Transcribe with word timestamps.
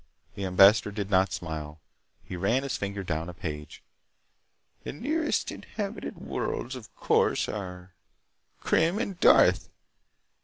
The 0.33 0.45
ambassador 0.45 0.89
did 0.91 1.11
not 1.11 1.31
smile. 1.31 1.79
He 2.23 2.35
ran 2.35 2.63
his 2.63 2.75
finger 2.75 3.03
down 3.03 3.29
a 3.29 3.35
page. 3.35 3.83
"The 4.83 4.93
nearest 4.93 5.51
inhabited 5.51 6.17
worlds, 6.17 6.75
of 6.75 6.91
course, 6.95 7.47
are 7.47 7.93
Krim 8.61 8.97
and 8.97 9.19
Darth. 9.19 9.69